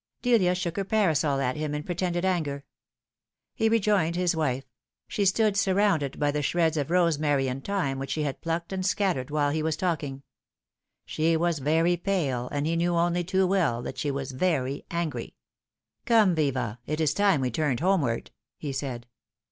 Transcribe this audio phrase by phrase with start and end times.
[0.23, 2.65] Delia shook her parasol at him in pretended anger.
[3.53, 4.63] He rejoined his wife.
[5.07, 8.83] She stood surrounded by the shreds of rosemary and thyme which she had plucked and
[8.83, 10.23] scattered while he was talking.
[11.05, 15.35] She was very pale, and he knew only too well that she was very angry."
[16.07, 19.05] Come, Viva, it is time we turned homeward," he said.